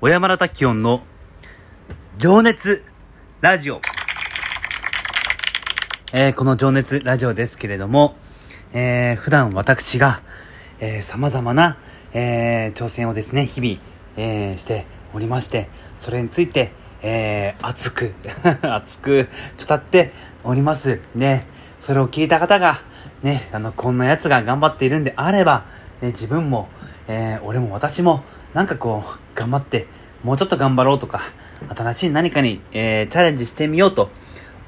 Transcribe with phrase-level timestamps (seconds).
[0.00, 1.02] 小山田滝音の
[2.18, 2.84] 情熱
[3.40, 3.80] ラジオ。
[6.12, 8.16] えーこの情熱ラジオですけれども、
[8.72, 10.20] えー普段私が、
[10.80, 11.78] えー様々な、
[12.12, 13.80] えー挑戦をですね、日々、
[14.16, 14.84] えーして
[15.14, 16.72] おりまして、それについて、
[17.02, 18.14] えー熱く、
[18.62, 19.28] 熱く
[19.66, 20.12] 語って
[20.44, 21.00] おります。
[21.14, 21.46] ね、
[21.80, 22.78] それを聞いた方が、
[23.22, 25.64] ね、あの、こんな奴が頑張っているんであれば、
[26.02, 26.68] ね、自分も、
[27.08, 28.22] えー俺も私も、
[28.52, 29.86] なんかこう、頑張って、
[30.22, 31.20] もうちょっと頑張ろうとか、
[31.74, 34.10] 新しい何かに、えーチャレンジしてみようと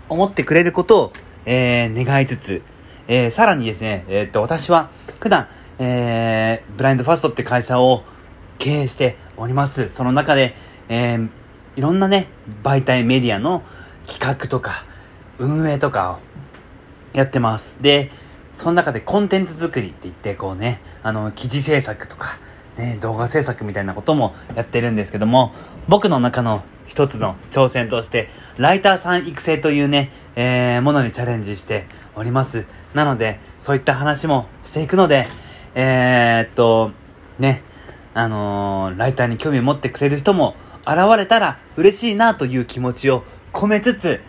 [0.08, 1.12] 思ってくれることを、
[1.44, 2.62] えー願いつつ、
[3.08, 4.90] えーさらにですね、えーっと、私は、
[5.20, 5.48] 普段、
[5.78, 8.04] えーブラインドファーストって会社を
[8.58, 9.88] 経営しております。
[9.88, 10.54] その中で、
[10.88, 11.28] えー
[11.76, 12.28] いろんなね、
[12.62, 13.62] 媒体メディアの
[14.06, 14.86] 企画とか、
[15.38, 16.18] 運営とかを
[17.16, 17.82] やってます。
[17.82, 18.10] で、
[18.54, 22.38] その中でコンテンツ作りって言って、こうね、あの、記事制作とか、
[22.76, 25.52] ね、動画制作みたいなこともやってるんですけども、
[25.88, 32.66] 僕の中の一つの挑戦として、ライターさん育成というね、えー、ものにチャレンジしております。
[32.94, 35.26] なので、そういった話もしていくので、
[35.74, 36.92] えー、っと、
[37.38, 37.62] ね、
[38.14, 44.20] あのーライターに興味を持ってくれる人も現れたら嬉しいなという気持ちを込めつつ、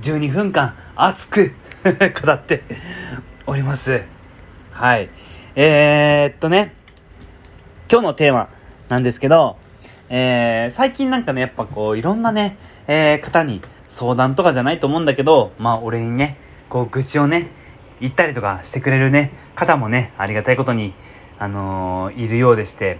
[0.00, 1.52] 12分間熱く
[2.24, 2.64] 語って
[3.46, 4.02] おります。
[4.72, 5.08] はい。
[5.54, 6.74] えー、っとね、
[7.88, 8.48] 今日のテーマ
[8.88, 9.56] なんですけど、
[10.08, 16.36] えー、最近なんかね、やっぱこう、いろんなね、えー、方に相談とかじゃないと思うんだけど、まあ俺にね、
[16.68, 17.48] こう、愚痴をね、
[18.00, 20.94] 言ったりとかしてくれるね、方もね、ありがたいことに、
[21.38, 22.98] あのーいるようでして、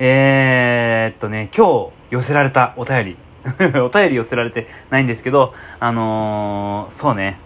[0.00, 3.16] えー、っとね、今日寄せられたお便り、
[3.80, 7.38] お便り寄せられてないんですけど、あのーそうね、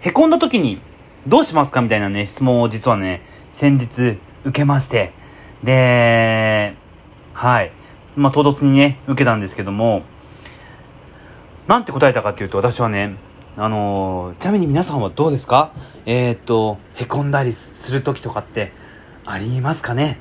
[0.00, 0.80] へこんだ時に
[1.28, 5.12] どうしますかみたいなね、質問を実はね、先日受けまして、
[5.62, 6.76] で、
[7.34, 7.72] はい。
[8.16, 10.02] まあ、唐突にね、受けたんですけども、
[11.66, 13.16] なんて答えたかっていうと、私はね、
[13.56, 15.72] あのーちなみに皆さんはどうですか？
[16.06, 18.72] えー、っと、へこんだりする時とかって
[19.26, 20.18] ありますかね？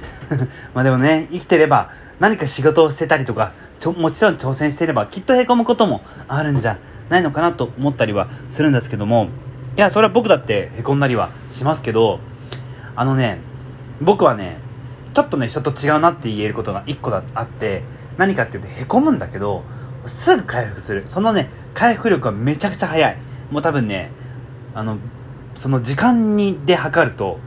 [0.74, 1.90] まあでもね、生きてれば
[2.20, 6.76] 何か仕事をしてたりとか、ちょ、もちろん挑戦してればきっとへこむこともあるんじゃ
[7.08, 9.28] ないのかなと思ったりはするんですけども、
[9.76, 12.20] いや、それは僕だってへこんだりはしますけど、
[12.94, 13.38] あのね、
[14.00, 14.58] 僕はね、
[15.14, 17.82] ちょっとね、人と違うなって言えることが一個だあって、
[18.16, 19.62] 何かっていうとへこむんだけど、
[20.06, 21.04] すぐ回復する。
[21.06, 23.16] そのね、回復力はめちゃくちゃ早い。
[23.50, 24.10] もう多分ね、
[24.74, 24.98] あの、
[25.54, 27.38] その時間にで測ると、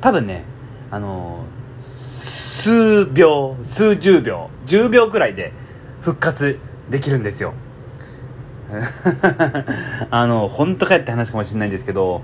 [0.00, 0.44] 多分ね、
[0.90, 1.44] あの
[1.80, 5.52] 数秒、数十秒、10秒くらいで
[6.00, 6.58] 復活
[6.90, 7.54] できるんですよ。
[10.10, 12.22] あの、本当かよって話かもしれないんですけど、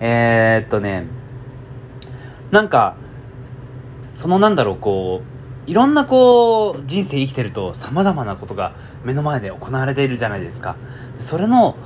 [0.00, 1.06] えー、っとね、
[2.50, 2.94] なんか、
[4.12, 5.22] そのなんだろう、こ
[5.66, 8.72] う、いろんなこう、人生生きてると様々なことが
[9.04, 10.76] 目の前で行われているじゃないですか。
[11.18, 11.76] それの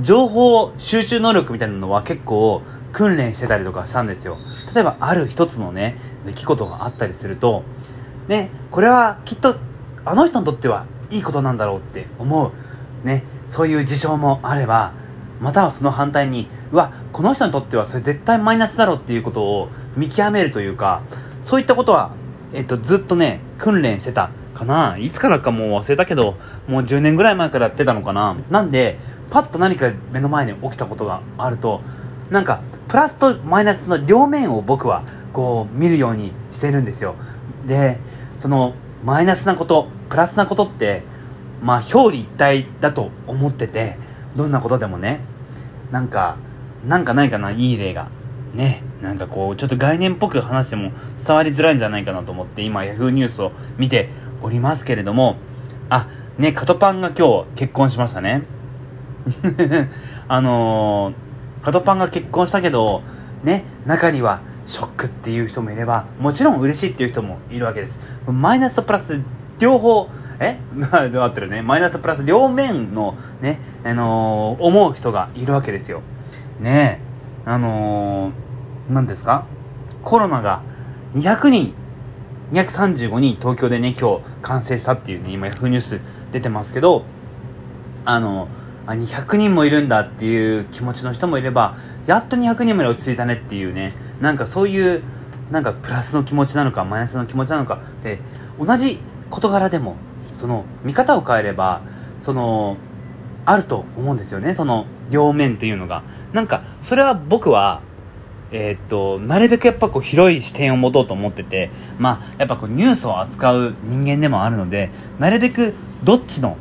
[0.00, 2.62] 情報集中能力みたいなのは結構
[2.92, 4.38] 訓練してたりとかしたんですよ。
[4.74, 7.64] 例えばある一つのね、出来事があったりすると、
[8.28, 9.56] ね、これはきっと
[10.04, 12.52] あの人にとってはいいことなんだろうって思
[13.04, 14.92] う、ね、そういう事象もあれば、
[15.40, 21.02] またはその反対に、うわ、この人にとってはそれ絶対マイナスだろうっていうことを見極めるというか、
[21.42, 22.12] そういったことは、
[22.54, 24.96] えっと、ずっとね、訓練してたかな。
[24.98, 26.36] いつからかもう忘れたけど、
[26.68, 28.36] もう10年ぐらい前からやってたのかな。
[28.50, 28.98] なんで、
[29.30, 31.80] パッと何か目の前に起きたことがあると、
[32.30, 37.14] なんか、プラスとマイナスの両面を僕は、こう、見るようにしてるんですよ。
[37.66, 37.98] で、
[38.36, 38.74] その、
[39.04, 41.02] マイナスなこと、プラスなことって、
[41.62, 43.96] まあ、表裏一体だと思ってて、
[44.36, 45.20] どんなことでもね、
[45.90, 46.36] なんか、
[46.86, 48.08] なんかないかな、いい例が。
[48.54, 50.92] ね、なんかこう、ちょっと概念っぽく話しても
[51.24, 54.10] 伝わりづらいんじゃないかなと思って、今、ヤフーニュースを見て
[54.42, 55.36] おりますけれども、
[55.88, 56.08] あ、
[56.38, 58.42] ね、カトパンが今日結婚しましたね。
[60.28, 63.02] あのー、カトパンが結婚したけど、
[63.42, 67.98] ね、中にはショックっていう人もいれば、もちろん嬉しいっていう人もいるわけです。
[68.26, 69.20] マイナスとプラス、
[69.58, 70.08] 両方、
[70.40, 70.58] え？
[70.90, 71.62] 合ってるね。
[71.62, 76.02] マイナスとプラス両面のね、あのー思う人がいるわけですよ。
[76.60, 77.00] ね
[77.46, 78.32] え、あのー、
[78.92, 79.46] 何ですか？
[80.04, 80.62] コロナが
[81.14, 81.74] 200人、
[82.52, 86.00] 235人東京でね、今日感染したっていうね、今ヤフーニュース
[86.32, 87.04] 出てますけど、
[88.04, 88.48] あの、
[88.86, 95.02] あ、200人もいるんだっていう気持ちの人もいれば、やっと200人まで落ち着いたねっていうね、なんかそういう、
[95.50, 98.18] なんかプラスの気持ちなのか、マイナスの気持ちなのか、で、
[98.58, 98.98] 同じ
[99.30, 99.96] 事柄でも、
[100.34, 101.82] その、見方を変えれば、
[102.20, 102.76] その、
[103.44, 106.02] あると思うんですよね、その、両面っていうのが。
[106.32, 107.82] なんか、それは僕は、
[108.52, 116.58] えー、っと、なるべくやっぱこう広い視点を持とうと思ってて、まあ、やっぱこうニュースを扱う人間でもあるので、なるべくどっちの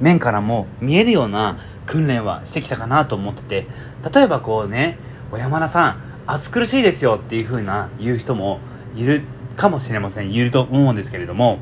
[0.00, 3.66] 面からも見えるような訓練はしてきたかなと思ってて、
[4.14, 4.98] 例えばこうね、
[5.32, 8.60] 小山田さん、暑苦しいですよっていう風な言う人も
[8.94, 9.22] いる
[9.56, 10.30] かもしれません。
[10.30, 11.58] いると思うんですけれども、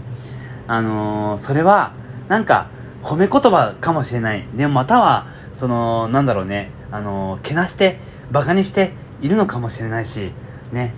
[0.66, 1.92] あのー、それは、
[2.28, 2.68] なんか、
[3.02, 4.44] 褒め言葉かもしれない。
[4.54, 7.98] でまたは、その、なんだろうね、あのー、けなして、
[8.30, 10.32] 馬鹿にしているのかもしれないし、
[10.72, 10.94] ね、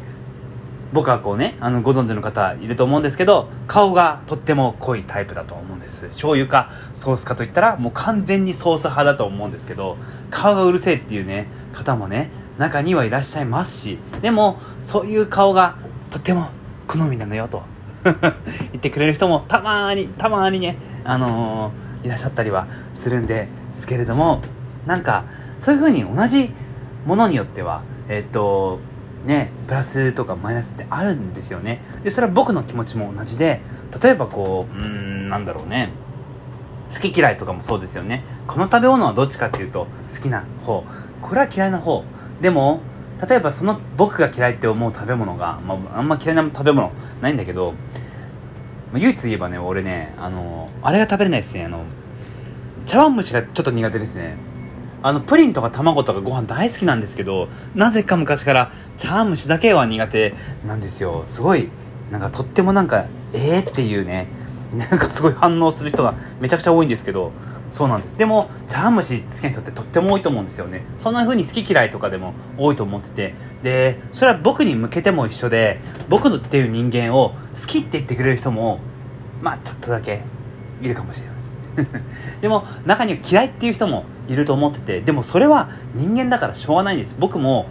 [0.92, 6.06] 僕はこうね、あの、ご存知の方いると思うんですけど、顔がとっても濃いタイプだと思うんです。
[6.08, 9.96] 醤油かソースかといったら、もう完全にソース派だと思うんですけど、
[10.30, 15.76] 顔がうるせえっていうね、方もね、中にはいらっしゃいますし、でも、そういう顔が
[16.10, 16.50] とっても
[16.86, 17.62] 好みなのよと
[18.04, 18.12] 言
[18.76, 24.42] ってくれる人もたまに、たまにね、あのー、いらっしゃったりはするんですけれども、
[24.84, 25.24] なんか、
[25.58, 26.52] そういう風に同じ
[27.06, 28.80] ものによっては、えっと、
[29.24, 31.80] ね、プラスとかマイナスってあるんですよね。
[32.02, 33.60] で、それは僕の気持ちも同じで、
[34.02, 35.90] 例えばこう、うん、なんだろうね。
[36.92, 38.22] 好き嫌いとかもそうですよね。
[38.46, 40.84] この食べ物はどっちかっていうと、好きな方。
[41.22, 42.04] これは嫌いな方。
[42.40, 42.80] でも、
[43.26, 46.90] 例えばその僕が嫌いって思う食べ物が、まあ、あんま嫌いな食べ物
[47.20, 47.72] ないんだけど、
[48.92, 51.64] まあ、唯一言えばね、俺ね、あの、あれが食べれないですね。
[51.64, 51.84] あの、
[52.84, 54.36] 茶碗蒸しがちょっと苦手ですね。
[55.02, 60.34] あの、プリンとか卵とかご飯大好きなんですけど、なぜか昔から茶碗蒸しだけは苦手
[60.66, 61.24] なんですよ。
[61.26, 61.68] すごい、
[62.10, 64.28] なんかとってもなんか、えーっていうね、
[64.72, 67.32] なんかすごい反応する人がめちゃくちゃ多いんですけど、
[67.70, 68.16] そうなんです。
[68.16, 70.84] でも、茶碗蒸し好きな人ってとっても多いと思うんですよね。
[70.98, 73.34] そんな風に好き嫌いとかでも多いと思ってて。
[73.62, 78.80] で、それは僕に向けても一緒で、僕っていう人間を好きって言ってくれる人も、
[79.40, 80.22] まあちょっとだけ
[80.80, 81.42] いるかもしれない。
[82.40, 87.16] でも中には嫌いっていう人もいると思っててでもそれは人間だからしょうがないんです。
[87.18, 87.68] 僕も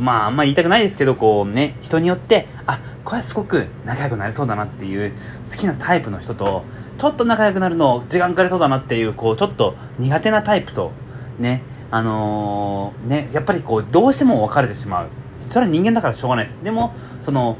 [0.00, 5.12] まああんま言いたくないですけどこうね人によってあこれはすごく仲良くなれそうだなっていう
[5.50, 6.64] 好きなタイプの人と
[6.96, 10.92] ちょっと仲良くなるの時間かかりそうだなっていうこうちょっと苦手なタイプと
[11.38, 15.08] ねあのー、ねやっぱりこうどうしても別れてしまう。
[15.50, 16.58] それは人間だからしょうがないです。
[16.62, 17.56] でもその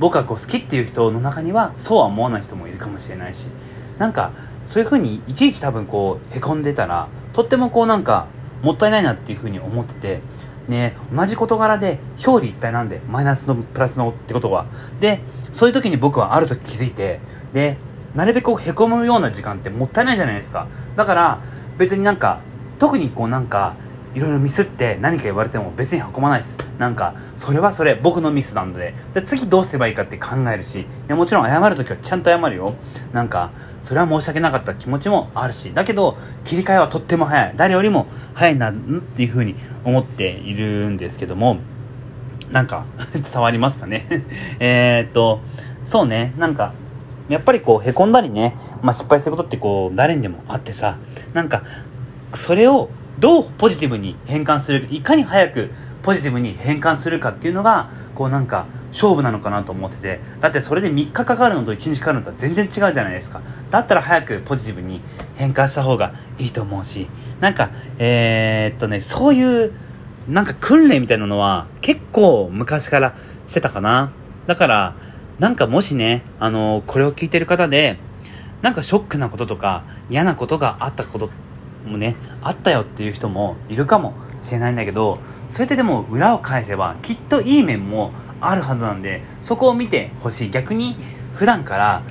[0.00, 3.46] 僕はこう好きっていう人の中にはそうは思わない人もいるかもしれないし
[3.98, 4.32] なんか
[4.64, 8.26] そういうふうにいちいち多分こうへこんでたらとってもこうなんか
[8.62, 10.20] もったいないなっていうふうに思ってて
[10.68, 14.66] ね同じ事柄で表裏一体なんでマイナスのプラスのってことは。
[15.00, 15.20] で
[15.52, 17.20] そういう時に僕はある時気づいて
[17.52, 17.76] で
[18.14, 20.66] なるべくへこむような時間ってもったいないじゃないですか。
[20.96, 21.40] だから
[21.78, 22.40] 別になんか
[22.78, 23.74] 特にこうなんか
[24.14, 26.58] いろいろミスって何か言われても別に運ばないです。
[26.78, 28.94] なんかそれはそれ僕のミスなので。
[29.14, 30.86] で次どうすればいいかって考えるし。
[31.06, 32.74] でもちろん謝る時はちゃんと謝るよ。
[33.12, 33.50] なんか
[33.82, 37.52] それは申し訳なかった気持ちもあるしだけど切り替えはとっても早い。
[37.56, 39.54] 誰よりも早いなっていうふうに
[39.84, 41.58] 思っているんですけども
[42.50, 42.84] なんか
[43.14, 44.06] 伝わりますかね。
[44.60, 45.40] えっと
[45.84, 46.34] そうね。
[46.36, 46.72] なんか
[47.28, 50.98] やっぱりこうへこんだりね、まあ、失敗することってこう誰にでもあってさ
[51.32, 51.62] なんか
[52.34, 52.90] それを
[53.20, 55.70] どうポジティブに変換するいかに早く
[56.02, 63.40] ポジティブに変換するかっていうのがこうなんか勝負なのかなと思っててだってそれで3日かかるのと1日かかるのとは全然違うじゃないですか。
[63.70, 65.00] だったら早くポジティブに
[65.36, 67.08] 変換した方がいいと思うし
[67.40, 69.72] なんかえー、っとねそういう
[70.28, 73.14] なんか訓練みたいなのは結構昔から
[73.46, 74.12] してたかな。
[74.46, 74.94] だから
[75.38, 77.98] なんかもしねあのこれを聞いてる方で
[78.62, 81.30] なんかショックなこととか嫌なことがあったこと
[81.86, 85.18] もねあったよっていう人もいるかもしれないんだけど
[85.48, 90.50] それででも裏を返せばきっといい面もあるはずなんでそこを見てほしい。
[90.50, 90.96] 逆に
[91.34, 92.02] 普段から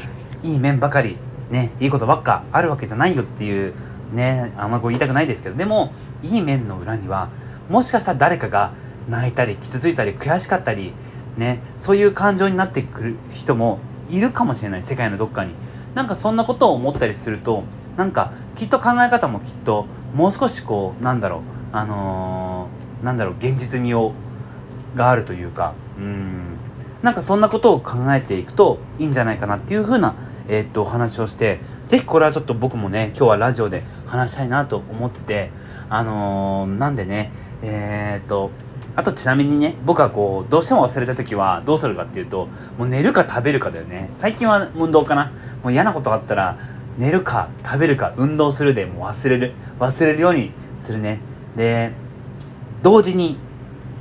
[0.44, 1.18] いい面ばかり
[1.50, 3.74] ねいいことばっかあるわけじゃないよっていう
[4.14, 5.94] ねあんまこう言いたくないですけどでも
[6.24, 7.30] いい面の裏には
[7.70, 8.74] もしかしたら誰かが
[9.08, 10.94] 泣いたり傷ついたり悔しかったり
[11.38, 14.84] ねそういう感情になってくる人もいるかもしれない。
[14.84, 15.54] 世界のどっかに。
[15.94, 17.64] なんかそんなことを思ったりすると
[17.98, 24.14] なんかきっと考え方もきっともう少しこうなんだろうあのー、なんだろう現実味を
[24.96, 26.58] があるというかうん。
[27.02, 30.16] なんかそんなことを考えていくといいんじゃないかなっていうふうな、
[30.48, 35.52] えー、っとお話をしてぜひこれはちょっと僕もね今日はラジオで話したいなと思ってて
[35.90, 37.32] あのー、なんでね
[37.62, 38.52] えー、っと
[38.96, 44.10] あとちなみにね僕はこうどうしても忘れた時はどうするかっていうともう寝るか食べるかだよね。
[44.16, 45.32] 最近は運動かな。
[45.64, 46.58] もう嫌なことがあったら
[46.98, 49.54] 寝るか食べるか運動するでもう忘れる。
[49.80, 51.22] 忘れるようにするね。
[51.56, 51.94] で
[52.82, 53.38] 同時に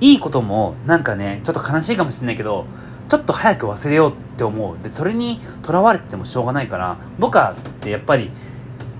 [0.01, 2.67] いいこともなんかねちょっと悲しいかもしれないけど
[3.09, 4.79] ちょっと早く忘れようって思う。
[4.83, 8.31] でそれにとらわれててもしょうがないから僕はってやっぱり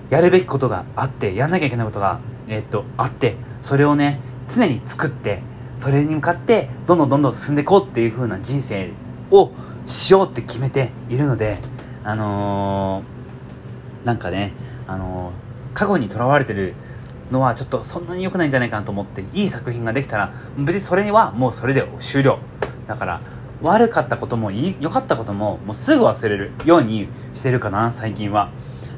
[0.09, 5.43] やるべきことがあってやんなきゃいけないことが、え、っとあってそれをね常に作って
[5.75, 8.91] それに向かってどんどんどんどん進んでいこうっていう風な人生
[9.31, 9.51] を
[9.85, 11.59] しようって決めているので
[12.03, 14.53] あのー、なんかね
[14.87, 16.73] あのー、過去にとらわれてる
[17.31, 22.39] のはちょっとそんなに良くないんじゃないかなと思っていい作品ができたら別にそれにはもうそれで終了。
[22.87, 23.21] だから
[23.61, 28.51] 悪かったことも良かったことももうすぐ忘れるようにしてるかな最近は。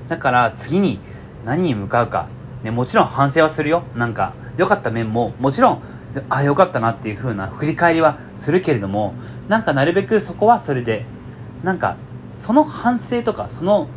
[0.08, 1.00] だから次に
[1.46, 2.28] 何に向かうか、
[2.64, 3.84] ね、もちろん反省はするよ。
[3.96, 5.82] なんか良かった面ももちろん
[6.30, 9.14] あ良かったなっていう風な振り返りはするけれども
[9.48, 11.06] なんかなるべくそこはそれで
[11.64, 11.98] なんか
[12.30, 13.88] その反省とかその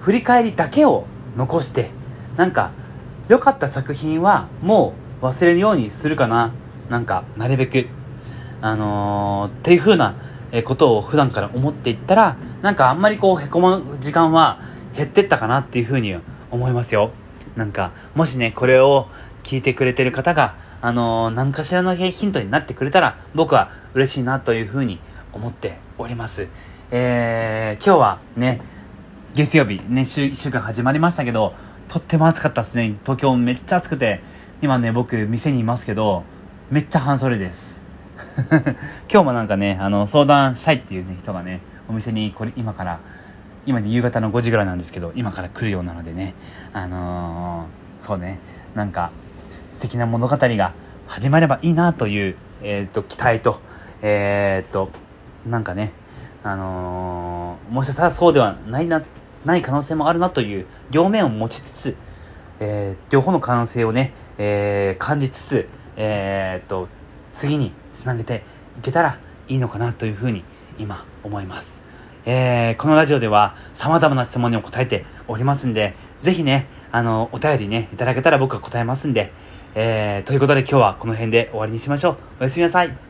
[0.00, 1.90] 振り返りだけを残して
[2.36, 2.72] なんか
[3.30, 6.52] 良かった作品はもう忘れるようにするかな。
[6.88, 7.86] なんかなるべく。
[8.60, 10.16] あのー、っていう風な
[10.64, 14.60] ことを普段から思っていったらなんかあんまりこうへこむ時間は
[14.96, 16.16] 減ってったかなっていう風に
[16.50, 17.12] 思いますよ。
[17.54, 19.06] なんかもしねこれを
[19.44, 24.98] 聞いてくれてる方があのー、何かしらのヒントになってくれたら僕は嬉しいなという風に
[25.32, 26.48] 思っております。
[26.90, 28.60] えー、今日はね
[29.34, 31.54] 月曜日ね週1週間始まりましたけど
[31.90, 32.94] とっても暑かったっすね。
[33.02, 34.20] 東京めっちゃ暑くて、
[34.62, 36.22] 今ね、僕、店にいますけど、
[36.70, 37.82] めっちゃ半袖です。
[39.10, 43.00] 今日もなんかね、あの、相談したいっていうね、人がね、お店にこれ、今から、
[43.66, 46.34] 今ね、夕方の5時ぐらいなんですけど、今から来るようなのでね、
[46.72, 48.38] あのー、そうね、
[48.76, 49.10] なんか、
[49.72, 50.72] 素敵な物語が
[51.08, 53.60] 始まればいいなという、えっ、と、期待と、
[54.00, 54.90] えっ、と、
[55.44, 55.90] なんかね、
[56.42, 61.96] あのもしかしたらそうではないなってない可能性もあるなという両面を持ちつつ、
[62.60, 66.88] えー、両方の可能性をね、えー、感じつつ、えー、っと、
[67.32, 68.42] 次につなげて
[68.78, 69.18] いけたら
[69.48, 70.44] いいのかなというふうに
[70.78, 71.82] 今思います。
[72.26, 79.32] えー、このラジオでは様々な質問にも答えておりますんで、ぜひね、あの、お便りね、いただけたら僕は答えますんで、
[79.74, 82.16] えー、ということで今日はこの辺で終わりにしましょう。
[82.40, 83.09] おやすみなさい。